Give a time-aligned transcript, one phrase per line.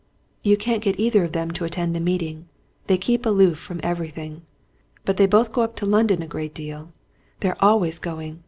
[0.41, 2.47] You can't get either of 'em to attend a meeting
[2.87, 4.41] they keep aloof from everything.
[5.05, 6.91] But they both go up to London a great deal
[7.41, 8.39] they're always going.